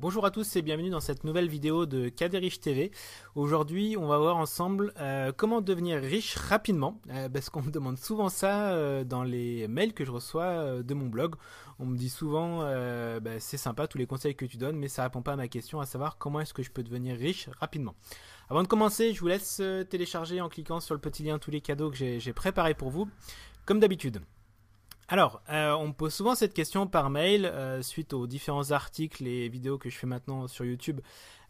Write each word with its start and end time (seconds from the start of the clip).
Bonjour 0.00 0.24
à 0.24 0.30
tous 0.30 0.54
et 0.54 0.62
bienvenue 0.62 0.90
dans 0.90 1.00
cette 1.00 1.24
nouvelle 1.24 1.48
vidéo 1.48 1.84
de 1.84 2.08
Kaderich 2.08 2.60
TV. 2.60 2.92
Aujourd'hui, 3.34 3.96
on 3.98 4.06
va 4.06 4.16
voir 4.16 4.36
ensemble 4.36 4.92
euh, 5.00 5.32
comment 5.36 5.60
devenir 5.60 6.00
riche 6.00 6.36
rapidement, 6.36 7.00
euh, 7.10 7.28
parce 7.28 7.50
qu'on 7.50 7.62
me 7.62 7.72
demande 7.72 7.98
souvent 7.98 8.28
ça 8.28 8.70
euh, 8.70 9.02
dans 9.02 9.24
les 9.24 9.66
mails 9.66 9.94
que 9.94 10.04
je 10.04 10.12
reçois 10.12 10.84
de 10.84 10.94
mon 10.94 11.06
blog. 11.06 11.34
On 11.80 11.86
me 11.86 11.96
dit 11.96 12.10
souvent, 12.10 12.60
bah, 13.20 13.40
c'est 13.40 13.56
sympa 13.56 13.88
tous 13.88 13.98
les 13.98 14.06
conseils 14.06 14.36
que 14.36 14.44
tu 14.44 14.56
donnes, 14.56 14.76
mais 14.76 14.86
ça 14.86 15.02
répond 15.02 15.20
pas 15.20 15.32
à 15.32 15.36
ma 15.36 15.48
question, 15.48 15.80
à 15.80 15.86
savoir 15.86 16.16
comment 16.16 16.38
est-ce 16.38 16.54
que 16.54 16.62
je 16.62 16.70
peux 16.70 16.84
devenir 16.84 17.16
riche 17.16 17.48
rapidement. 17.58 17.96
Avant 18.50 18.62
de 18.62 18.68
commencer, 18.68 19.12
je 19.12 19.20
vous 19.20 19.26
laisse 19.28 19.60
télécharger 19.90 20.40
en 20.40 20.48
cliquant 20.48 20.78
sur 20.78 20.94
le 20.94 21.00
petit 21.00 21.24
lien 21.24 21.40
tous 21.40 21.50
les 21.50 21.60
cadeaux 21.60 21.90
que 21.90 21.96
j'ai 21.96 22.32
préparés 22.32 22.74
pour 22.74 22.90
vous, 22.90 23.08
comme 23.66 23.80
d'habitude. 23.80 24.20
Alors, 25.10 25.40
euh, 25.48 25.72
on 25.72 25.88
me 25.88 25.92
pose 25.94 26.12
souvent 26.12 26.34
cette 26.34 26.52
question 26.52 26.86
par 26.86 27.08
mail 27.08 27.46
euh, 27.46 27.80
suite 27.80 28.12
aux 28.12 28.26
différents 28.26 28.72
articles 28.72 29.26
et 29.26 29.48
vidéos 29.48 29.78
que 29.78 29.88
je 29.88 29.96
fais 29.96 30.06
maintenant 30.06 30.46
sur 30.48 30.66
YouTube 30.66 31.00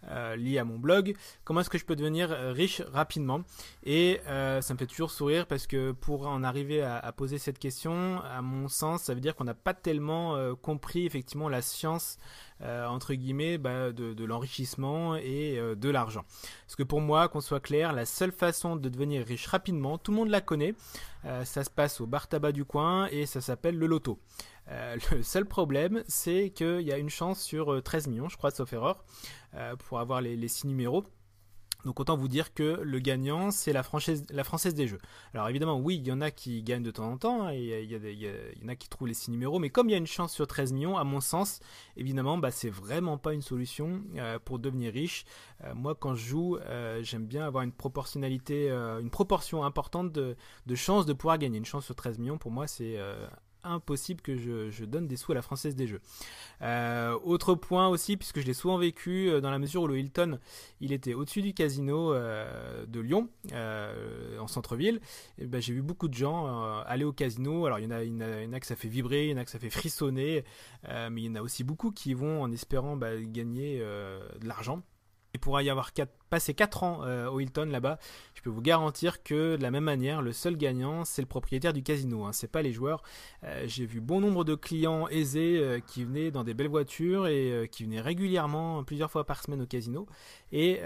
euh, 0.09 0.37
liés 0.37 0.59
à 0.59 0.65
mon 0.65 0.78
blog. 0.78 1.16
Comment 1.42 1.62
est-ce 1.62 1.70
que 1.70 1.77
je 1.77 1.84
peux 1.84 1.96
devenir 1.96 2.30
riche 2.30 2.82
rapidement? 2.92 3.41
Et 3.82 4.20
ça 4.24 4.74
me 4.74 4.79
fait 4.79 4.87
toujours 4.87 5.10
sourire 5.10 5.48
parce 5.48 5.66
que 5.66 5.91
pour 5.91 6.29
en 6.29 6.45
arriver 6.45 6.82
à, 6.82 7.10
poser 7.10 7.38
cette 7.38 7.59
question, 7.59 8.20
à 8.23 8.42
mon 8.42 8.68
sens, 8.68 9.02
ça 9.02 9.15
veut 9.15 9.20
dire 9.20 9.34
qu'on 9.34 9.42
n'a 9.42 9.55
pas 9.55 9.74
tellement 9.74 10.54
compris 10.62 11.04
effectivement 11.04 11.48
la 11.48 11.60
science 11.60 12.18
entre 12.60 13.14
guillemets 13.14 13.58
bah, 13.58 13.92
de, 13.92 14.24
l'enrichissement 14.24 15.16
et 15.16 15.60
de 15.76 15.88
l'argent. 15.88 16.24
Parce 16.66 16.76
que 16.76 16.82
pour 16.82 17.00
moi, 17.00 17.28
qu'on 17.28 17.40
soit 17.40 17.60
clair, 17.60 17.92
la 17.92 18.04
seule 18.04 18.32
façon 18.32 18.76
de 18.76 18.88
devenir 18.88 19.24
riche 19.24 19.46
rapidement, 19.46 19.98
tout 19.98 20.10
le 20.10 20.16
monde 20.16 20.28
la 20.28 20.40
connaît. 20.40 20.74
Euh, 21.24 21.44
ça 21.44 21.64
se 21.64 21.70
passe 21.70 22.00
au 22.00 22.06
bar 22.06 22.28
tabac 22.28 22.52
du 22.52 22.64
coin 22.64 23.06
et 23.10 23.26
ça 23.26 23.40
s'appelle 23.40 23.76
le 23.76 23.86
loto. 23.86 24.18
Euh, 24.68 24.96
le 25.12 25.22
seul 25.22 25.44
problème, 25.44 26.02
c'est 26.06 26.50
qu'il 26.50 26.82
y 26.82 26.92
a 26.92 26.98
une 26.98 27.10
chance 27.10 27.40
sur 27.40 27.82
13 27.82 28.06
euh, 28.06 28.10
millions, 28.10 28.28
je 28.28 28.36
crois, 28.36 28.50
sauf 28.50 28.72
erreur, 28.72 29.04
pour 29.78 29.98
avoir 29.98 30.20
les, 30.20 30.36
les 30.36 30.48
6 30.48 30.66
numéros. 30.66 31.04
Donc 31.84 32.00
autant 32.00 32.16
vous 32.16 32.29
dire 32.29 32.54
que 32.54 32.80
le 32.82 32.98
gagnant, 32.98 33.51
c'est 33.51 33.73
la, 33.73 33.82
française 33.82 34.74
des 34.74 34.88
jeux. 34.88 34.98
Alors 35.32 35.48
évidemment, 35.48 35.79
oui, 35.79 35.96
il 35.96 36.07
y 36.07 36.12
en 36.12 36.21
a 36.21 36.30
qui 36.30 36.62
gagnent 36.62 36.82
de 36.82 36.90
temps 36.90 37.10
en 37.10 37.16
temps, 37.18 37.46
hein, 37.46 37.52
il 37.52 37.65
y, 37.65 38.65
en 38.65 38.68
a 38.68 38.74
qui 38.74 38.88
trouvent 38.88 39.09
les 39.09 39.15
6 39.15 39.30
numéros, 39.30 39.59
mais 39.59 39.71
comme 39.71 39.88
il 39.88 39.93
y 39.93 39.95
a 39.95 39.99
une 39.99 40.06
chance 40.06 40.32
sur 40.32 40.46
13 40.46 40.73
millions, 40.73 40.96
à 40.96 41.04
mon 41.04 41.21
sens, 41.21 41.60
évidemment, 41.96 42.37
bah, 42.37 42.51
c'est 42.51 42.71
vraiment 42.71 43.16
pas 43.16 43.32
une 43.32 43.43
solution 43.43 44.02
euh, 44.16 44.38
pour 44.45 44.59
devenir 44.59 44.93
riche. 44.93 45.24
Euh, 45.65 45.74
moi, 45.74 45.95
quand 45.95 46.15
je 46.15 46.26
joue, 46.26 46.56
euh, 46.56 47.01
j'aime 47.02 47.26
bien 47.26 47.46
avoir 47.46 47.62
une 47.62 47.73
proportionnalité, 47.73 48.71
une 48.71 49.10
proportion 49.10 49.65
importante 49.65 50.12
de 50.12 50.37
chances 50.74 51.06
de 51.06 51.12
pouvoir 51.12 51.38
gagner. 51.38 51.59
Une 51.59 51.65
chance 51.65 51.84
sur 51.84 51.95
13 51.95 52.18
millions, 52.18 52.38
pour 52.38 52.51
moi, 52.51 52.66
c'est 52.66 52.99
impossible 53.64 54.20
que 54.20 54.37
je, 54.37 54.84
donne 54.84 55.06
des 55.06 55.16
sous 55.16 55.32
à 55.32 55.34
la 55.34 55.42
française 55.42 55.74
des 55.74 55.87
jeux. 55.87 56.01
Euh, 56.62 57.18
autre 57.24 57.54
point 57.54 57.88
aussi, 57.88 58.16
puisque 58.16 58.40
je 58.40 58.46
l'ai 58.46 58.54
souvent 58.54 58.78
vécu 58.78 59.28
euh, 59.28 59.40
dans 59.40 59.50
la 59.50 59.59
mesure 59.59 59.82
où 59.82 59.87
le 59.87 59.98
Hilton, 59.98 60.38
il 60.80 60.92
était 60.92 61.15
au-dessus 61.15 61.42
du 61.42 61.52
casino 61.52 62.15
euh, 62.15 62.87
de 62.87 63.00
Lyon, 63.00 63.28
en 63.52 64.47
centre-ville. 64.47 65.00
Ben, 65.38 65.60
j'ai 65.60 65.72
vu 65.72 65.82
beaucoup 65.82 66.09
de 66.09 66.15
gens 66.15 66.47
aller 66.82 67.04
au 67.04 67.12
casino. 67.12 67.66
Alors 67.66 67.78
il 67.78 67.84
y, 67.84 67.88
en 67.88 67.91
a, 67.91 68.03
il 68.03 68.60
que 68.60 68.66
ça 68.66 68.76
fait 68.76 68.88
vibrer, 68.88 69.26
il 69.26 69.31
y 69.31 69.34
en 69.34 69.38
a 69.38 69.44
que 69.44 69.50
ça 69.50 69.59
fait 69.59 69.70
frissonner, 69.70 70.44
mais 70.84 71.22
il 71.22 71.26
y 71.26 71.28
en 71.28 71.34
a 71.34 71.43
aussi 71.43 71.65
beaucoup 71.65 71.91
qui 71.91 72.15
vont 72.15 72.43
en 72.43 72.50
espérant 72.50 72.97
bah, 72.97 73.16
gagner 73.16 73.78
de 73.78 74.47
l'argent. 74.47 74.82
Il 75.34 75.41
pourra 75.41 75.62
y 75.62 75.70
avoir 75.70 75.93
passé 76.28 76.54
4 76.54 76.82
ans 76.82 77.00
au 77.31 77.41
Hilton 77.41 77.66
là-bas 77.71 77.98
je 78.38 78.43
peux 78.44 78.50
vous 78.50 78.62
garantir 78.62 79.25
que 79.25 79.56
de 79.56 79.62
la 79.62 79.72
même 79.72 79.82
manière, 79.82 80.22
le 80.22 80.32
seul 80.32 80.56
gagnant, 80.56 81.04
c'est 81.04 81.21
le 81.21 81.26
propriétaire 81.26 81.72
du 81.72 81.82
casino, 81.82 82.25
hein, 82.25 82.32
c'est 82.32 82.47
pas 82.47 82.62
les 82.62 82.72
joueurs. 82.72 83.03
Euh, 83.43 83.65
j'ai 83.66 83.84
vu 83.84 84.00
bon 84.00 84.21
nombre 84.21 84.44
de 84.44 84.54
clients 84.54 85.09
aisés 85.09 85.59
euh, 85.59 85.81
qui 85.81 86.04
venaient 86.04 86.31
dans 86.31 86.44
des 86.44 86.54
belles 86.54 86.69
voitures 86.69 87.26
et 87.26 87.50
euh, 87.50 87.66
qui 87.66 87.82
venaient 87.82 88.00
régulièrement, 88.00 88.84
plusieurs 88.84 89.10
fois 89.10 89.25
par 89.25 89.43
semaine 89.43 89.60
au 89.62 89.66
casino. 89.66 90.06
Et 90.53 90.81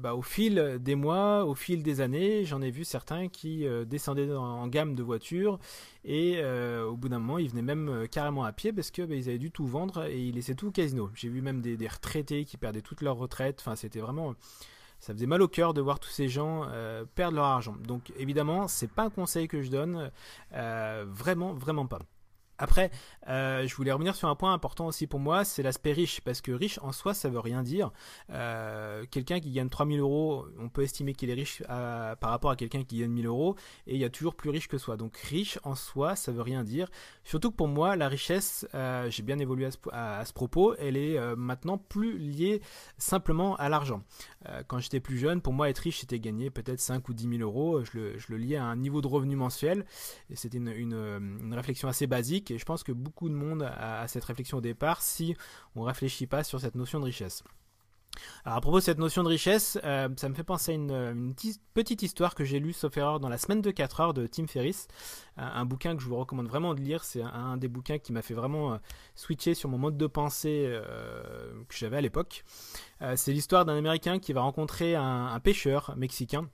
bah, 0.00 0.14
au 0.14 0.22
fil 0.22 0.78
des 0.80 0.94
mois, 0.94 1.44
au 1.44 1.54
fil 1.54 1.82
des 1.82 2.00
années, 2.00 2.44
j'en 2.44 2.60
ai 2.60 2.70
vu 2.70 2.84
certains 2.84 3.28
qui 3.28 3.66
descendaient 3.86 4.32
en 4.32 4.68
gamme 4.68 4.94
de 4.94 5.02
voitures 5.02 5.58
et 6.04 6.40
au 6.86 6.96
bout 6.96 7.08
d'un 7.08 7.18
moment, 7.18 7.38
ils 7.38 7.50
venaient 7.50 7.62
même 7.62 8.06
carrément 8.08 8.44
à 8.44 8.52
pied 8.52 8.72
parce 8.72 8.92
que 8.92 9.02
bah, 9.02 9.16
ils 9.16 9.28
avaient 9.28 9.38
dû 9.38 9.50
tout 9.50 9.66
vendre 9.66 10.04
et 10.04 10.20
ils 10.20 10.36
laissaient 10.36 10.54
tout 10.54 10.68
au 10.68 10.70
casino. 10.70 11.10
J'ai 11.14 11.28
vu 11.28 11.42
même 11.42 11.60
des, 11.60 11.76
des 11.76 11.88
retraités 11.88 12.44
qui 12.44 12.58
perdaient 12.58 12.80
toute 12.80 13.02
leur 13.02 13.16
retraite. 13.16 13.56
Enfin, 13.58 13.74
c'était 13.74 13.98
vraiment 13.98 14.36
ça 14.98 15.12
faisait 15.12 15.26
mal 15.26 15.42
au 15.42 15.48
cœur 15.48 15.74
de 15.74 15.80
voir 15.80 15.98
tous 15.98 16.10
ces 16.10 16.28
gens 16.28 16.64
euh, 16.68 17.04
perdre 17.14 17.36
leur 17.36 17.46
argent. 17.46 17.76
Donc 17.86 18.12
évidemment, 18.16 18.68
c'est 18.68 18.90
pas 18.90 19.04
un 19.04 19.10
conseil 19.10 19.48
que 19.48 19.62
je 19.62 19.70
donne, 19.70 20.10
euh, 20.54 21.04
vraiment, 21.08 21.54
vraiment 21.54 21.86
pas. 21.86 22.00
Après, 22.58 22.90
euh, 23.28 23.66
je 23.66 23.74
voulais 23.76 23.92
revenir 23.92 24.16
sur 24.16 24.28
un 24.28 24.34
point 24.34 24.52
important 24.52 24.86
aussi 24.86 25.06
pour 25.06 25.20
moi, 25.20 25.44
c'est 25.44 25.62
l'aspect 25.62 25.92
riche, 25.92 26.20
parce 26.20 26.40
que 26.40 26.50
riche 26.50 26.80
en 26.82 26.90
soi, 26.90 27.14
ça 27.14 27.28
veut 27.28 27.38
rien 27.38 27.62
dire. 27.62 27.92
Euh, 28.30 29.04
quelqu'un 29.10 29.38
qui 29.38 29.52
gagne 29.52 29.68
3000 29.68 30.00
euros, 30.00 30.46
on 30.58 30.68
peut 30.68 30.82
estimer 30.82 31.14
qu'il 31.14 31.30
est 31.30 31.34
riche 31.34 31.62
par 31.62 32.30
rapport 32.30 32.50
à 32.50 32.56
quelqu'un 32.56 32.82
qui 32.82 32.98
gagne 32.98 33.10
1000 33.10 33.26
euros, 33.26 33.54
et 33.86 33.94
il 33.94 34.00
y 34.00 34.04
a 34.04 34.10
toujours 34.10 34.34
plus 34.34 34.50
riche 34.50 34.66
que 34.66 34.76
soi. 34.76 34.96
Donc 34.96 35.16
riche 35.16 35.58
en 35.62 35.76
soi, 35.76 36.16
ça 36.16 36.32
veut 36.32 36.42
rien 36.42 36.64
dire. 36.64 36.88
Surtout 37.22 37.50
que 37.52 37.56
pour 37.56 37.68
moi, 37.68 37.94
la 37.94 38.08
richesse, 38.08 38.66
euh, 38.74 39.08
j'ai 39.08 39.22
bien 39.22 39.38
évolué 39.38 39.68
à 39.92 40.24
ce, 40.24 40.32
propos, 40.32 40.74
elle 40.78 40.96
est 40.96 41.18
maintenant 41.36 41.78
plus 41.78 42.18
liée 42.18 42.60
simplement 42.96 43.54
à 43.56 43.68
l'argent. 43.68 44.02
quand 44.66 44.78
j'étais 44.78 45.00
plus 45.00 45.18
jeune, 45.18 45.40
pour 45.40 45.52
moi, 45.52 45.70
être 45.70 45.78
riche, 45.78 46.00
c'était 46.00 46.18
gagner 46.18 46.50
peut-être 46.50 46.80
5 46.80 47.08
ou 47.08 47.14
10 47.14 47.38
000 47.38 47.42
euros. 47.42 47.84
Je 47.84 47.98
le, 47.98 48.18
je 48.18 48.26
le 48.30 48.38
liais 48.38 48.56
à 48.56 48.64
un 48.64 48.76
niveau 48.76 49.00
de 49.00 49.06
revenu 49.06 49.36
mensuel, 49.36 49.84
et 50.30 50.36
c'était 50.36 50.58
une, 50.58 50.72
une, 50.72 51.38
une 51.42 51.54
réflexion 51.54 51.88
assez 51.88 52.06
basique 52.06 52.47
et 52.50 52.58
je 52.58 52.64
pense 52.64 52.82
que 52.82 52.92
beaucoup 52.92 53.28
de 53.28 53.34
monde 53.34 53.62
a, 53.62 54.06
cette 54.08 54.24
réflexion 54.24 54.58
au 54.58 54.60
départ 54.60 55.02
si 55.02 55.36
on 55.74 55.82
ne 55.82 55.86
réfléchit 55.86 56.26
pas 56.26 56.44
sur 56.44 56.60
cette 56.60 56.74
notion 56.74 57.00
de 57.00 57.04
richesse. 57.04 57.42
Alors 58.44 58.58
à 58.58 58.60
propos 58.60 58.78
de 58.78 58.84
cette 58.84 58.98
notion 58.98 59.22
de 59.22 59.28
richesse, 59.28 59.78
euh, 59.84 60.08
ça 60.16 60.28
me 60.28 60.34
fait 60.34 60.42
penser 60.42 60.72
à 60.72 60.74
une, 60.74 61.34
petite 61.74 62.02
histoire 62.02 62.34
que 62.34 62.44
j'ai 62.44 62.58
lue, 62.58 62.72
sauf 62.72 62.96
erreur, 62.96 63.20
dans 63.20 63.28
la 63.28 63.38
semaine 63.38 63.62
de 63.62 63.70
4 63.70 64.00
heures 64.00 64.14
de 64.14 64.26
Tim 64.26 64.48
Ferriss, 64.48 64.88
un, 65.36 65.64
bouquin 65.64 65.94
que 65.96 66.02
je 66.02 66.08
vous 66.08 66.16
recommande 66.16 66.48
vraiment 66.48 66.74
de 66.74 66.80
lire, 66.80 67.04
c'est 67.04 67.22
un, 67.22 67.56
des 67.56 67.68
bouquins 67.68 67.98
qui 67.98 68.12
m'a 68.12 68.22
fait 68.22 68.34
vraiment 68.34 68.72
euh, 68.72 68.78
switcher 69.14 69.54
sur 69.54 69.68
mon 69.68 69.78
mode 69.78 69.96
de 69.96 70.06
pensée 70.08 70.64
euh, 70.66 71.62
que 71.68 71.76
j'avais 71.76 71.98
à 71.98 72.00
l'époque. 72.00 72.44
c'est 73.14 73.32
l'histoire 73.32 73.64
d'un 73.64 73.76
Américain 73.76 74.18
qui 74.18 74.32
va 74.32 74.40
rencontrer 74.40 74.96
un 74.96 75.38
pêcheur 75.40 75.94
mexicain 75.96 76.48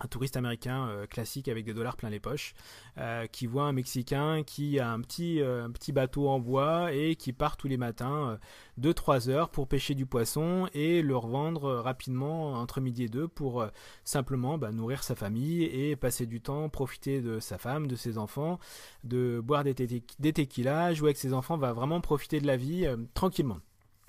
un 0.00 0.06
touriste 0.06 0.36
américain 0.36 0.88
euh, 0.88 1.06
classique 1.06 1.48
avec 1.48 1.64
des 1.64 1.74
dollars 1.74 1.96
plein 1.96 2.10
les 2.10 2.20
poches, 2.20 2.54
euh, 2.98 3.26
qui 3.26 3.46
voit 3.46 3.64
un 3.64 3.72
Mexicain 3.72 4.42
qui 4.44 4.78
a 4.78 4.90
un 4.90 5.00
petit, 5.00 5.40
euh, 5.40 5.68
petit 5.68 5.92
bateau 5.92 6.28
en 6.28 6.38
bois 6.38 6.92
et 6.92 7.16
qui 7.16 7.32
part 7.32 7.56
tous 7.56 7.68
les 7.68 7.76
matins 7.76 8.38
de 8.76 8.92
3 8.92 9.28
heures 9.28 9.50
pour 9.50 9.68
pêcher 9.68 9.94
du 9.94 10.06
poisson 10.06 10.68
et 10.72 11.02
le 11.02 11.16
revendre 11.16 11.74
rapidement 11.76 12.54
entre 12.54 12.80
midi 12.80 13.04
et 13.04 13.08
deux 13.08 13.28
pour 13.28 13.66
simplement 14.04 14.58
bah, 14.58 14.72
nourrir 14.72 15.02
sa 15.02 15.14
famille 15.14 15.64
et 15.64 15.96
passer 15.96 16.26
du 16.26 16.40
temps, 16.40 16.68
profiter 16.68 17.20
de 17.20 17.40
sa 17.40 17.58
femme, 17.58 17.86
de 17.86 17.96
ses 17.96 18.18
enfants, 18.18 18.58
de 19.04 19.40
boire 19.40 19.64
des, 19.64 19.74
des 19.74 20.32
tequilas, 20.32 20.94
jouer 20.94 21.08
avec 21.08 21.16
ses 21.16 21.32
enfants, 21.32 21.56
va 21.56 21.72
vraiment 21.72 22.00
profiter 22.00 22.40
de 22.40 22.46
la 22.46 22.56
vie 22.56 22.86
tranquillement. 23.14 23.58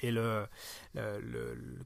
Et 0.02 0.12
le, 0.12 0.48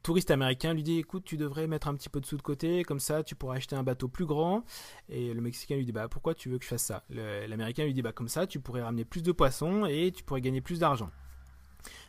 touriste 0.03 0.31
américain 0.31 0.73
lui 0.73 0.83
dit 0.83 0.99
écoute 0.99 1.23
tu 1.25 1.37
devrais 1.37 1.67
mettre 1.67 1.87
un 1.87 1.95
petit 1.95 2.09
peu 2.09 2.19
de 2.19 2.25
sous 2.25 2.37
de 2.37 2.41
côté 2.41 2.83
comme 2.83 2.99
ça 2.99 3.23
tu 3.23 3.35
pourras 3.35 3.55
acheter 3.55 3.75
un 3.75 3.83
bateau 3.83 4.07
plus 4.07 4.25
grand. 4.25 4.63
Et 5.09 5.33
le 5.33 5.41
mexicain 5.41 5.75
lui 5.75 5.85
dit 5.85 5.91
bah 5.91 6.07
pourquoi 6.07 6.35
tu 6.35 6.49
veux 6.49 6.57
que 6.57 6.63
je 6.63 6.69
fasse 6.69 6.83
ça? 6.83 7.03
L'américain 7.09 7.85
lui 7.85 7.93
dit 7.93 8.01
bah 8.01 8.11
comme 8.11 8.27
ça 8.27 8.47
tu 8.47 8.59
pourrais 8.59 8.81
ramener 8.81 9.05
plus 9.05 9.23
de 9.23 9.31
poissons 9.31 9.85
et 9.85 10.11
tu 10.11 10.23
pourrais 10.23 10.41
gagner 10.41 10.61
plus 10.61 10.79
d'argent. 10.79 11.09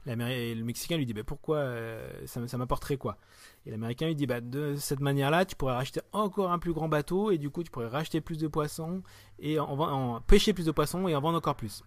Le 0.06 0.62
mexicain 0.62 0.98
lui 0.98 1.06
dit 1.06 1.14
bah 1.14 1.24
pourquoi 1.24 1.58
euh, 1.58 2.26
ça, 2.26 2.58
m'apporterait 2.58 2.98
quoi? 2.98 3.16
Et 3.64 3.70
l'américain 3.70 4.06
lui 4.06 4.14
dit 4.14 4.26
bah 4.26 4.40
de 4.42 4.76
cette 4.76 5.00
manière 5.00 5.30
là 5.30 5.46
tu 5.46 5.56
pourrais 5.56 5.72
racheter 5.72 6.00
encore 6.12 6.52
un 6.52 6.58
plus 6.58 6.72
grand 6.72 6.88
bateau 6.88 7.30
et 7.30 7.38
du 7.38 7.48
coup 7.48 7.62
tu 7.62 7.70
pourrais 7.70 7.88
racheter 7.88 8.20
plus 8.20 8.36
de 8.38 8.46
poissons 8.46 9.02
et 9.38 9.58
en, 9.58 9.66
en 9.66 10.20
pêcher 10.20 10.52
plus 10.52 10.66
de 10.66 10.72
poissons 10.72 11.08
et 11.08 11.16
en 11.16 11.20
vendre 11.20 11.38
encore 11.38 11.56
plus 11.56 11.82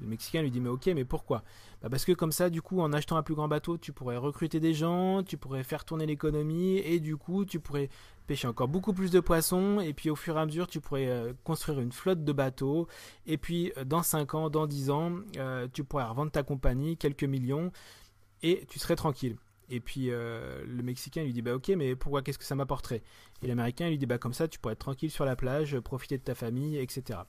le 0.00 0.06
Mexicain 0.06 0.42
lui 0.42 0.50
dit 0.50 0.60
mais 0.60 0.68
ok 0.68 0.86
mais 0.88 1.04
pourquoi? 1.04 1.44
Bah 1.82 1.88
Parce 1.88 2.04
que 2.04 2.12
comme 2.12 2.32
ça 2.32 2.50
du 2.50 2.62
coup 2.62 2.80
en 2.80 2.92
achetant 2.92 3.16
un 3.16 3.22
plus 3.22 3.34
grand 3.34 3.48
bateau 3.48 3.78
tu 3.78 3.92
pourrais 3.92 4.16
recruter 4.16 4.60
des 4.60 4.74
gens, 4.74 5.22
tu 5.22 5.36
pourrais 5.36 5.62
faire 5.62 5.84
tourner 5.84 6.06
l'économie 6.06 6.78
et 6.78 7.00
du 7.00 7.16
coup 7.16 7.44
tu 7.44 7.60
pourrais 7.60 7.88
pêcher 8.26 8.48
encore 8.48 8.68
beaucoup 8.68 8.92
plus 8.92 9.10
de 9.10 9.20
poissons 9.20 9.80
et 9.80 9.92
puis 9.92 10.10
au 10.10 10.16
fur 10.16 10.36
et 10.36 10.40
à 10.40 10.46
mesure 10.46 10.66
tu 10.66 10.80
pourrais 10.80 11.06
euh, 11.06 11.32
construire 11.44 11.80
une 11.80 11.92
flotte 11.92 12.24
de 12.24 12.32
bateaux 12.32 12.88
et 13.26 13.38
puis 13.38 13.72
euh, 13.76 13.84
dans 13.84 14.02
5 14.02 14.34
ans, 14.34 14.50
dans 14.50 14.66
10 14.66 14.90
ans 14.90 15.12
euh, 15.36 15.68
tu 15.72 15.84
pourrais 15.84 16.04
revendre 16.04 16.32
ta 16.32 16.42
compagnie 16.42 16.96
quelques 16.96 17.24
millions 17.24 17.70
et 18.42 18.64
tu 18.68 18.78
serais 18.78 18.96
tranquille. 18.96 19.36
Et 19.70 19.80
puis 19.80 20.08
le 20.08 20.82
Mexicain 20.82 21.22
lui 21.22 21.32
dit 21.32 21.40
bah 21.40 21.54
ok 21.54 21.68
mais 21.68 21.96
pourquoi? 21.96 22.20
Qu'est-ce 22.20 22.36
que 22.36 22.44
ça 22.44 22.54
m'apporterait? 22.54 23.02
Et 23.42 23.46
l'Américain 23.46 23.88
lui 23.88 23.96
dit 23.96 24.04
bah 24.04 24.18
comme 24.18 24.34
ça 24.34 24.46
tu 24.46 24.58
pourrais 24.58 24.74
être 24.74 24.80
tranquille 24.80 25.10
sur 25.10 25.24
la 25.24 25.36
plage, 25.36 25.78
profiter 25.80 26.18
de 26.18 26.22
ta 26.22 26.34
famille, 26.34 26.76
etc. 26.76 27.20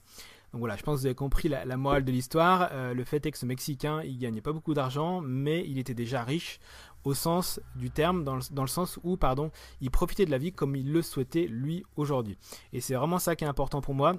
Donc 0.56 0.62
voilà, 0.62 0.78
je 0.78 0.84
pense 0.84 0.96
que 0.96 1.00
vous 1.02 1.06
avez 1.08 1.16
compris 1.16 1.50
la, 1.50 1.76
morale 1.76 2.06
de 2.06 2.14
l'histoire. 2.14 2.70
Euh, 2.72 2.94
le 2.94 3.04
fait 3.04 3.26
est 3.26 3.32
que 3.32 3.38
ce 3.38 3.46
Mexicain, 3.46 4.02
il 4.06 4.18
gagnait 4.18 4.40
pas 4.40 4.54
beaucoup 4.54 4.74
d'argent, 4.74 5.20
mais 5.20 5.66
il 5.68 5.78
était 5.78 5.94
déjà 5.94 6.24
riche 6.24 6.62
au 7.04 7.14
sens 7.14 7.60
du 7.76 7.92
terme, 7.92 8.24
dans 8.24 8.36
le, 8.36 8.68
sens 8.68 8.98
où, 9.04 9.18
pardon, 9.18 9.52
il 9.82 9.92
profitait 9.92 10.26
de 10.26 10.32
la 10.32 10.38
vie 10.38 10.54
comme 10.54 10.78
il 10.78 10.94
le 10.94 11.02
souhaitait 11.02 11.48
lui 11.48 11.84
aujourd'hui. 11.98 12.38
Et 12.72 12.80
c'est 12.80 12.96
vraiment 12.96 13.20
ça 13.20 13.36
qui 13.36 13.44
est 13.44 13.48
important 13.50 13.82
pour 13.82 13.96
moi. 13.96 14.16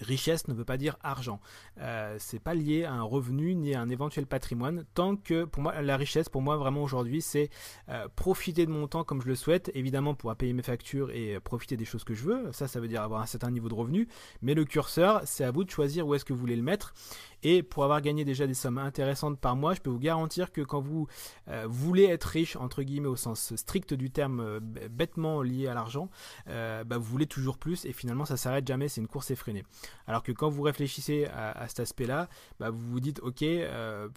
Richesse 0.00 0.48
ne 0.48 0.54
veut 0.54 0.64
pas 0.64 0.76
dire 0.76 0.96
argent. 1.02 1.40
Euh, 1.78 2.16
c'est 2.18 2.38
pas 2.38 2.54
lié 2.54 2.84
à 2.84 2.92
un 2.92 3.02
revenu 3.02 3.54
ni 3.54 3.74
à 3.74 3.80
un 3.80 3.88
éventuel 3.88 4.26
patrimoine. 4.26 4.84
Tant 4.94 5.16
que 5.16 5.44
pour 5.44 5.62
moi 5.62 5.80
la 5.82 5.96
richesse 5.96 6.28
pour 6.28 6.42
moi 6.42 6.56
vraiment 6.56 6.82
aujourd'hui 6.82 7.22
c'est 7.22 7.50
euh, 7.88 8.08
profiter 8.16 8.66
de 8.66 8.70
mon 8.70 8.86
temps 8.86 9.04
comme 9.04 9.22
je 9.22 9.28
le 9.28 9.34
souhaite, 9.34 9.70
évidemment 9.74 10.14
pour 10.14 10.34
payer 10.36 10.52
mes 10.52 10.62
factures 10.62 11.10
et 11.10 11.38
profiter 11.40 11.76
des 11.76 11.84
choses 11.84 12.04
que 12.04 12.14
je 12.14 12.24
veux. 12.24 12.52
Ça 12.52 12.68
ça 12.68 12.80
veut 12.80 12.88
dire 12.88 13.02
avoir 13.02 13.20
un 13.20 13.26
certain 13.26 13.50
niveau 13.50 13.68
de 13.68 13.74
revenu. 13.74 14.08
Mais 14.42 14.54
le 14.54 14.64
curseur 14.64 15.22
c'est 15.24 15.44
à 15.44 15.50
vous 15.50 15.64
de 15.64 15.70
choisir 15.70 16.06
où 16.06 16.14
est-ce 16.14 16.24
que 16.24 16.32
vous 16.32 16.40
voulez 16.40 16.56
le 16.56 16.62
mettre. 16.62 16.94
Et 17.42 17.62
pour 17.62 17.84
avoir 17.84 18.00
gagné 18.00 18.24
déjà 18.24 18.46
des 18.46 18.54
sommes 18.54 18.78
intéressantes 18.78 19.38
par 19.38 19.56
mois, 19.56 19.74
je 19.74 19.80
peux 19.80 19.90
vous 19.90 19.98
garantir 19.98 20.52
que 20.52 20.60
quand 20.60 20.80
vous 20.80 21.06
euh, 21.48 21.66
voulez 21.68 22.04
être 22.04 22.24
riche, 22.24 22.56
entre 22.56 22.82
guillemets, 22.82 23.08
au 23.08 23.16
sens 23.16 23.54
strict 23.56 23.94
du 23.94 24.10
terme, 24.10 24.40
euh, 24.40 24.60
bêtement 24.60 25.42
lié 25.42 25.66
à 25.66 25.74
l'argent, 25.74 26.10
euh, 26.48 26.84
bah, 26.84 26.98
vous 26.98 27.04
voulez 27.04 27.26
toujours 27.26 27.58
plus 27.58 27.84
et 27.84 27.92
finalement 27.92 28.24
ça 28.24 28.36
s'arrête 28.36 28.66
jamais, 28.66 28.88
c'est 28.88 29.00
une 29.00 29.08
course 29.08 29.30
effrénée. 29.30 29.64
Alors 30.06 30.22
que 30.22 30.32
quand 30.32 30.48
vous 30.48 30.62
réfléchissez 30.62 31.26
à, 31.26 31.66
cet 31.68 31.80
aspect-là, 31.80 32.28
bah, 32.58 32.70
vous 32.70 32.90
vous 32.90 33.00
dites, 33.00 33.20
ok, 33.20 33.44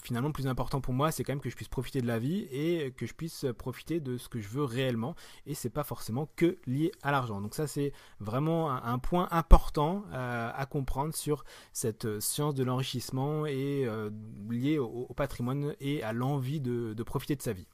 finalement 0.02 0.28
le 0.28 0.34
plus 0.34 0.48
important 0.48 0.82
pour 0.82 0.94
moi, 0.94 1.12
c'est 1.12 1.24
quand 1.24 1.34
même 1.34 1.42
que 1.42 1.50
je 1.50 1.56
puisse 1.56 1.68
profiter 1.68 2.02
de 2.02 2.08
la 2.08 2.20
vie 2.20 2.48
et 2.52 2.92
que 2.98 3.06
je 3.06 3.14
puisse 3.14 3.46
profiter 3.58 4.00
de 4.00 4.18
ce 4.18 4.30
que 4.30 4.40
je 4.40 4.48
veux 4.50 4.64
réellement. 4.64 5.16
Et 5.46 5.54
c'est 5.54 5.70
pas 5.70 5.84
forcément 5.84 6.30
que 6.36 6.58
lié 6.66 6.92
à 7.02 7.12
l'argent. 7.12 7.42
Donc 7.42 7.56
ça, 7.56 7.68
c'est 7.68 7.94
vraiment 8.20 8.72
un, 8.72 9.00
point 9.00 9.28
important 9.32 10.04
à 10.12 10.66
comprendre 10.70 11.14
sur 11.14 11.44
cette 11.74 12.20
science 12.20 12.54
de 12.54 12.64
l'enrichissement 12.64 13.13
et 13.46 13.86
euh, 13.86 14.10
lié 14.50 14.78
au, 14.80 15.08
patrimoine 15.16 15.76
et 15.80 16.04
à 16.04 16.14
l'envie 16.14 16.60
de, 16.60 17.04
profiter 17.04 17.36
de 17.36 17.42
sa 17.42 17.54
vie. 17.54 17.68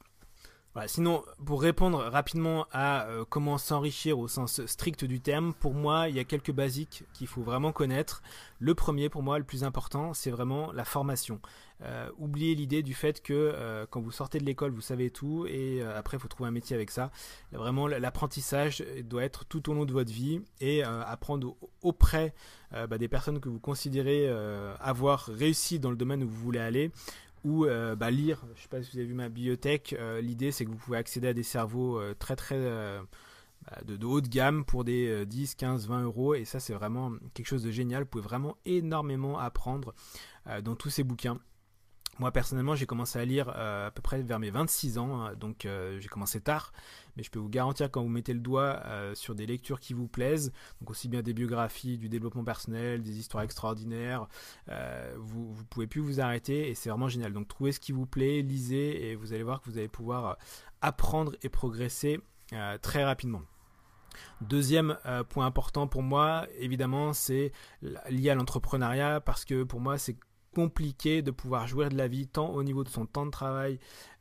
Sinon, 0.86 1.24
pour 1.44 1.60
répondre 1.60 1.98
rapidement 1.98 2.66
à 2.72 3.06
euh, 3.06 3.24
comment 3.28 3.58
s'enrichir 3.58 4.18
au 4.20 4.28
sens 4.28 4.64
strict 4.66 5.04
du 5.04 5.20
terme, 5.20 5.52
pour 5.52 5.74
moi, 5.74 6.08
il 6.08 6.14
y 6.14 6.20
a 6.20 6.24
quelques 6.24 6.52
basiques 6.52 7.02
qu'il 7.12 7.26
faut 7.26 7.42
vraiment 7.42 7.72
connaître. 7.72 8.22
Le 8.60 8.74
premier, 8.74 9.08
pour 9.08 9.24
moi, 9.24 9.38
le 9.38 9.44
plus 9.44 9.64
important, 9.64 10.14
c'est 10.14 10.30
vraiment 10.30 10.70
la 10.72 10.84
formation. 10.84 11.40
Euh, 11.82 12.08
oubliez 12.18 12.54
l'idée 12.54 12.82
du 12.82 12.94
fait 12.94 13.20
que 13.20 13.86
quand 13.90 14.00
vous 14.00 14.12
sortez 14.12 14.38
de 14.38 14.44
l'école, 14.44 14.70
vous 14.70 14.80
savez 14.80 15.10
tout 15.10 15.44
et 15.48 15.82
après, 15.82 16.18
il 16.18 16.20
faut 16.20 16.28
trouver 16.28 16.48
un 16.48 16.52
métier 16.52 16.76
avec 16.76 16.90
ça. 16.90 17.10
Vraiment, 17.52 17.86
l'apprentissage 17.88 18.84
doit 19.04 19.24
être 19.24 19.44
tout 19.46 19.70
au 19.70 19.74
long 19.74 19.86
de 19.86 19.92
votre 19.92 20.12
vie 20.12 20.40
et 20.60 20.82
apprendre 20.82 21.56
auprès 21.82 22.34
bah, 22.70 22.98
des 22.98 23.08
personnes 23.08 23.40
que 23.40 23.48
vous 23.48 23.60
considérez 23.60 24.28
avoir 24.78 25.24
réussi 25.24 25.78
dans 25.80 25.90
le 25.90 25.96
domaine 25.96 26.22
où 26.22 26.28
vous 26.28 26.42
voulez 26.44 26.60
aller 26.60 26.92
ou 27.44 27.64
euh, 27.64 27.96
bah, 27.96 28.10
lire. 28.10 28.42
Je 28.48 28.52
ne 28.52 28.62
sais 28.62 28.68
pas 28.68 28.82
si 28.82 28.92
vous 28.92 28.98
avez 28.98 29.06
vu 29.06 29.14
ma 29.14 29.28
bibliothèque. 29.28 29.94
Euh, 29.98 30.20
l'idée, 30.20 30.52
c'est 30.52 30.64
que 30.64 30.70
vous 30.70 30.76
pouvez 30.76 30.98
accéder 30.98 31.28
à 31.28 31.34
des 31.34 31.42
cerveaux 31.42 31.98
euh, 31.98 32.14
très 32.18 32.36
très 32.36 32.58
bah, 32.58 33.78
de, 33.84 33.96
de, 33.96 34.06
haut 34.06 34.20
de 34.20 34.28
gamme 34.28 34.64
pour 34.64 34.84
des 34.84 35.26
10, 35.26 35.54
15, 35.54 35.88
20 35.88 36.02
euros. 36.02 36.34
Et 36.34 36.44
ça, 36.44 36.60
c'est 36.60 36.74
vraiment 36.74 37.12
quelque 37.34 37.46
chose 37.46 37.62
de 37.62 37.70
génial. 37.70 38.02
Vous 38.02 38.08
pouvez 38.08 38.24
vraiment 38.24 38.56
énormément 38.64 39.38
apprendre 39.38 39.94
dans 40.62 40.74
tous 40.74 40.90
ces 40.90 41.04
bouquins. 41.04 41.38
Moi 42.20 42.32
personnellement, 42.32 42.74
j'ai 42.74 42.84
commencé 42.84 43.18
à 43.18 43.24
lire 43.24 43.50
euh, 43.56 43.86
à 43.86 43.90
peu 43.90 44.02
près 44.02 44.20
vers 44.20 44.38
mes 44.38 44.50
26 44.50 44.98
ans, 44.98 45.22
hein, 45.22 45.34
donc 45.36 45.64
euh, 45.64 45.98
j'ai 46.00 46.08
commencé 46.08 46.38
tard, 46.38 46.70
mais 47.16 47.22
je 47.22 47.30
peux 47.30 47.38
vous 47.38 47.48
garantir 47.48 47.90
quand 47.90 48.02
vous 48.02 48.10
mettez 48.10 48.34
le 48.34 48.40
doigt 48.40 48.82
euh, 48.84 49.14
sur 49.14 49.34
des 49.34 49.46
lectures 49.46 49.80
qui 49.80 49.94
vous 49.94 50.06
plaisent, 50.06 50.52
donc 50.82 50.90
aussi 50.90 51.08
bien 51.08 51.22
des 51.22 51.32
biographies, 51.32 51.96
du 51.96 52.10
développement 52.10 52.44
personnel, 52.44 53.02
des 53.02 53.18
histoires 53.18 53.42
extraordinaires, 53.42 54.28
vous 55.16 55.56
ne 55.58 55.64
pouvez 55.70 55.86
plus 55.86 56.02
vous 56.02 56.20
arrêter 56.20 56.68
et 56.68 56.74
c'est 56.74 56.90
vraiment 56.90 57.08
génial. 57.08 57.32
Donc 57.32 57.48
trouvez 57.48 57.72
ce 57.72 57.80
qui 57.80 57.92
vous 57.92 58.04
plaît, 58.04 58.42
lisez 58.42 59.08
et 59.08 59.14
vous 59.14 59.32
allez 59.32 59.42
voir 59.42 59.62
que 59.62 59.70
vous 59.70 59.78
allez 59.78 59.88
pouvoir 59.88 60.36
apprendre 60.82 61.34
et 61.42 61.48
progresser 61.48 62.20
très 62.82 63.02
rapidement. 63.02 63.40
Deuxième 64.42 64.98
point 65.30 65.46
important 65.46 65.86
pour 65.86 66.02
moi, 66.02 66.46
évidemment, 66.58 67.14
c'est 67.14 67.50
lié 68.10 68.28
à 68.28 68.34
l'entrepreneuriat 68.34 69.22
parce 69.22 69.46
que 69.46 69.62
pour 69.62 69.80
moi, 69.80 69.96
c'est 69.96 70.18
compliqué 70.54 71.22
de 71.22 71.30
pouvoir 71.30 71.66
jouir 71.66 71.90
de 71.90 71.96
la 71.96 72.08
vie 72.08 72.26
tant 72.26 72.50
au 72.50 72.62
niveau 72.62 72.82
de 72.82 72.88
son 72.88 73.06
temps 73.06 73.26
de 73.26 73.30
travail, 73.30 73.78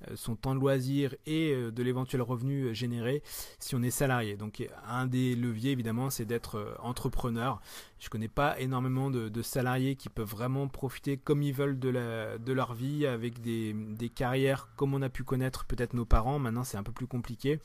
euh, 0.08 0.16
son 0.16 0.36
temps 0.36 0.54
de 0.54 0.60
loisir 0.60 1.16
et 1.26 1.52
euh, 1.52 1.72
de 1.72 1.84
l'éventuel 1.84 2.22
revenu 2.22 2.66
euh, 2.66 2.74
généré 2.74 3.24
si 3.60 3.76
on 3.76 3.82
est 3.82 3.90
salarié. 3.90 4.38
Donc 4.38 4.68
un 4.88 5.08
des 5.08 5.36
leviers 5.36 5.72
évidemment 5.72 6.10
c'est 6.10 6.26
d'être 6.26 6.78
entrepreneur. 6.82 7.62
Je 8.00 8.10
connais 8.10 8.28
pas 8.28 8.60
énormément 8.60 9.10
de, 9.10 9.42
salariés 9.42 9.96
qui 9.96 10.10
peuvent 10.10 10.30
vraiment 10.30 10.68
profiter 10.68 11.18
comme 11.18 11.42
ils 11.42 11.54
veulent 11.54 11.80
de, 11.80 11.90
la, 11.90 12.38
de 12.38 12.54
leur 12.54 12.74
vie 12.74 13.06
avec 13.06 13.42
des, 13.42 13.74
des 13.74 14.10
carrières 14.10 14.70
comme 14.76 14.94
on 14.94 15.02
a 15.02 15.10
pu 15.10 15.24
connaître 15.24 15.66
peut-être 15.66 15.94
nos 15.94 16.06
parents. 16.06 16.40
Maintenant 16.40 16.64
c'est 16.64 16.78
un 16.78 16.84
peu 16.84 16.92
plus 16.92 17.08
compliqué. 17.08 17.60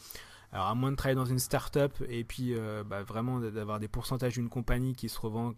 Alors 0.55 0.69
à 0.69 0.75
moins 0.77 0.93
de 0.93 0.97
travailler 0.97 1.17
dans 1.17 1.25
une 1.25 1.41
start-up 1.41 1.93
et 2.09 2.23
puis 2.23 2.55
euh, 2.55 2.85
bah, 2.85 3.03
vraiment 3.03 3.41
d'avoir 3.41 3.81
des 3.81 3.89
pourcentages 3.89 4.35
d'une 4.35 4.49
compagnie 4.49 4.95
qui 4.95 5.09
se 5.09 5.19
revend 5.19 5.53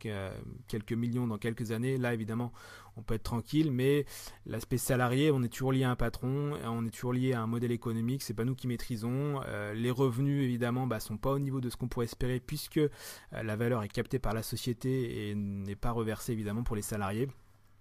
quelques 0.69 0.93
millions 0.95 1.27
dans 1.27 1.37
quelques 1.37 1.71
années, 1.71 1.99
là 1.99 2.15
évidemment 2.15 2.51
on 2.97 3.03
peut 3.03 3.15
être 3.15 3.23
tranquille, 3.23 3.71
mais 3.71 4.07
l'aspect 4.47 4.79
salarié, 4.79 5.31
on 5.31 5.43
est 5.43 5.49
toujours 5.49 5.73
lié 5.73 5.85
à 5.85 5.91
un 5.91 5.97
patron, 5.97 6.53
on 6.65 6.87
est 6.87 6.91
toujours 6.91 7.13
lié 7.13 7.35
à 7.35 7.43
un 7.43 7.47
modèle 7.47 7.73
économique, 7.73 8.23
c'est 8.23 8.35
pas 8.35 8.45
nous 8.45 8.55
qui 8.55 8.67
maîtrisons. 8.67 9.43
Euh, 9.47 9.75
les 9.75 9.91
revenus 9.91 10.43
évidemment 10.43 10.87
bah, 10.87 10.99
sont 10.99 11.19
pas 11.19 11.33
au 11.33 11.39
niveau 11.39 11.61
de 11.61 11.69
ce 11.69 11.77
qu'on 11.77 11.89
pourrait 11.89 12.07
espérer 12.07 12.41
puisque 12.41 12.79
euh, 12.79 12.89
la 13.33 13.57
valeur 13.57 13.83
est 13.83 13.89
captée 13.89 14.19
par 14.19 14.33
la 14.33 14.43
société 14.43 14.66
et 14.69 15.35
n'est 15.35 15.77
pas 15.77 15.91
reversée 15.91 16.33
évidemment 16.33 16.63
pour 16.63 16.77
les 16.77 16.83
salariés. 16.83 17.29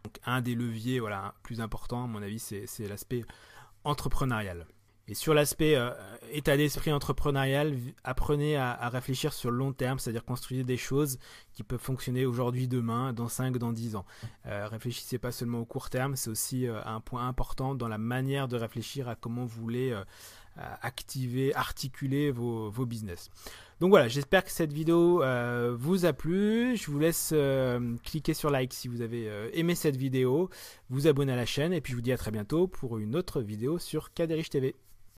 Donc 0.03 0.19
un 0.25 0.41
des 0.41 0.55
leviers 0.55 0.99
voilà, 0.99 1.35
plus 1.43 1.61
importants 1.61 2.03
à 2.03 2.07
mon 2.07 2.21
avis 2.21 2.39
c'est 2.39 2.87
l'aspect 2.87 3.25
entrepreneurial. 3.83 4.67
Et 5.07 5.13
sur 5.13 5.35
l'aspect 5.35 5.75
euh, 5.75 5.91
état 6.31 6.57
d'esprit 6.57 6.91
entrepreneurial, 6.91 7.77
apprenez 8.03 8.55
à, 8.55 8.89
réfléchir 8.89 9.33
sur 9.33 9.51
le 9.51 9.57
long 9.57 9.71
terme, 9.71 9.99
c'est-à-dire 9.99 10.25
construire 10.25 10.65
des 10.65 10.77
choses 10.77 11.19
qui 11.53 11.61
peuvent 11.61 11.79
fonctionner 11.79 12.25
aujourd'hui, 12.25 12.67
demain, 12.67 13.13
dans 13.13 13.27
5, 13.27 13.57
dans 13.57 13.71
10 13.71 13.97
ans. 13.97 14.05
Euh, 14.47 14.67
réfléchissez 14.67 15.19
pas 15.19 15.31
seulement 15.31 15.59
au 15.59 15.65
court 15.65 15.91
terme, 15.91 16.15
c'est 16.15 16.31
aussi 16.31 16.67
euh, 16.67 16.83
un 16.85 17.01
point 17.01 17.27
important 17.27 17.75
dans 17.75 17.87
la 17.87 17.99
manière 17.99 18.47
de 18.47 18.57
réfléchir 18.57 19.07
à 19.07 19.13
comment 19.15 19.45
vous 19.45 19.61
voulez 19.61 19.95
activer, 20.57 21.53
articuler 21.55 22.31
vos, 22.31 22.69
vos, 22.69 22.85
business. 22.85 23.29
Donc 23.81 23.89
voilà, 23.89 24.07
j'espère 24.07 24.43
que 24.43 24.51
cette 24.51 24.71
vidéo 24.71 25.21
vous 25.75 26.05
a 26.05 26.13
plu. 26.13 26.77
Je 26.77 26.89
vous 26.89 26.99
laisse 26.99 27.33
cliquer 28.03 28.33
sur 28.33 28.49
like 28.49 28.73
si 28.73 28.87
vous 28.87 29.01
avez 29.01 29.29
aimé 29.53 29.75
cette 29.75 29.97
vidéo, 29.97 30.49
vous 30.89 31.07
abonner 31.07 31.33
à 31.33 31.35
la 31.35 31.45
chaîne 31.45 31.73
et 31.73 31.81
puis 31.81 31.91
je 31.91 31.97
vous 31.97 32.01
dis 32.01 32.13
à 32.13 32.17
très 32.17 32.31
bientôt 32.31 32.67
pour 32.67 32.97
une 32.99 33.15
autre 33.15 33.41
vidéo 33.41 33.79
sur 33.79 34.13
Kaderich 34.13 34.49
TV. 34.49 34.75